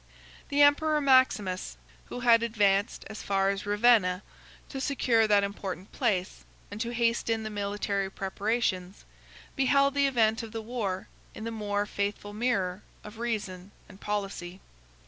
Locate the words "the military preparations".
7.43-9.05